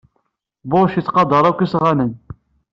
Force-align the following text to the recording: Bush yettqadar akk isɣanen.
Bush 0.69 0.95
yettqadar 0.97 1.45
akk 1.49 1.59
isɣanen. 1.65 2.11